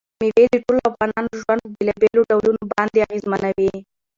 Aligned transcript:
مېوې 0.19 0.45
د 0.53 0.55
ټولو 0.63 0.81
افغانانو 0.91 1.31
ژوند 1.41 1.61
په 1.63 1.69
بېلابېلو 1.75 2.21
ډولونو 2.31 2.61
باندې 2.73 3.03
اغېزمنوي. 3.07 3.73